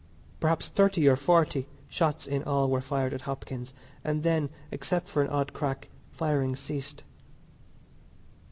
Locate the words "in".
2.25-2.41